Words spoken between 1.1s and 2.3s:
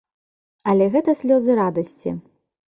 слёзы радасці.